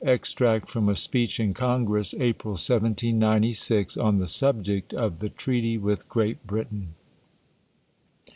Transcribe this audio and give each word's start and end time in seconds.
Extract 0.03 0.67
from 0.67 0.89
a 0.89 0.95
Speech 0.95 1.39
in 1.39 1.53
Congress, 1.53 2.15
April, 2.15 2.53
1796, 2.53 3.97
ON 3.97 4.15
THE 4.15 4.27
Subject 4.27 4.95
of 4.95 5.19
the 5.19 5.29
Treaty 5.29 5.77
with 5.77 6.09
Great 6.09 6.47
Britain. 6.47 6.95